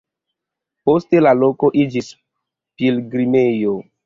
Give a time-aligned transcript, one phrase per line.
[0.89, 2.09] Poste la loko iĝis
[2.81, 3.79] pilgrimejo.